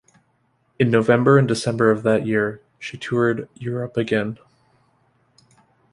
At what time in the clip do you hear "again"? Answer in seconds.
3.97-4.39